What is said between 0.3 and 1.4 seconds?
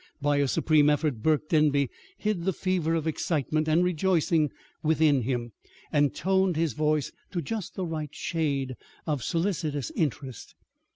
a supreme effort